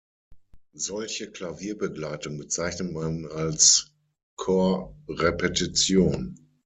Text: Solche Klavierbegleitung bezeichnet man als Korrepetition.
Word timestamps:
Solche 0.73 1.31
Klavierbegleitung 1.31 2.39
bezeichnet 2.39 2.91
man 2.91 3.27
als 3.27 3.91
Korrepetition. 4.35 6.39